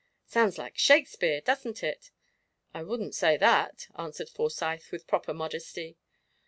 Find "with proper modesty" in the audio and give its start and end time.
4.91-5.95